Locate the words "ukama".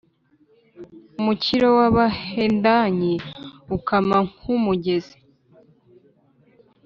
3.77-4.17